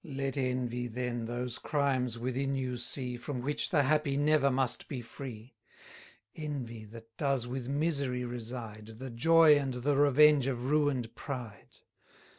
Let 0.03 0.35
envy 0.35 0.87
then 0.87 1.25
those 1.25 1.59
crimes 1.59 2.17
within 2.17 2.55
you 2.55 2.75
see, 2.77 3.17
From 3.17 3.39
which 3.39 3.69
the 3.69 3.83
happy 3.83 4.17
never 4.17 4.49
must 4.49 4.87
be 4.87 5.03
free; 5.03 5.53
120 6.33 6.45
Envy, 6.47 6.85
that 6.85 7.15
does 7.17 7.45
with 7.45 7.67
misery 7.67 8.25
reside, 8.25 8.95
The 8.97 9.11
joy 9.11 9.57
and 9.59 9.75
the 9.75 9.95
revenge 9.95 10.47
of 10.47 10.71
ruin'd 10.71 11.13
pride. 11.13 11.81